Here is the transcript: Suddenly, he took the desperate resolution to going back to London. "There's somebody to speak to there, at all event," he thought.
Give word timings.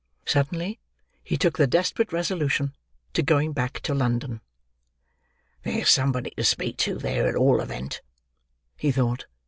Suddenly, 0.25 0.79
he 1.23 1.37
took 1.37 1.59
the 1.59 1.67
desperate 1.67 2.11
resolution 2.11 2.73
to 3.13 3.21
going 3.21 3.53
back 3.53 3.81
to 3.81 3.93
London. 3.93 4.41
"There's 5.61 5.89
somebody 5.91 6.31
to 6.31 6.43
speak 6.43 6.77
to 6.77 6.97
there, 6.97 7.27
at 7.27 7.35
all 7.35 7.61
event," 7.61 8.01
he 8.77 8.91
thought. 8.91 9.27